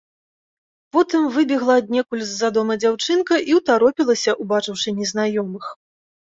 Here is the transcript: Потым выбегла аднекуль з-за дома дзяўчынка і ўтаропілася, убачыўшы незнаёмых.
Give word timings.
Потым 0.95 1.27
выбегла 1.35 1.75
аднекуль 1.81 2.23
з-за 2.29 2.49
дома 2.55 2.77
дзяўчынка 2.85 3.35
і 3.53 3.59
ўтаропілася, 3.59 4.35
убачыўшы 4.47 4.89
незнаёмых. 5.03 5.71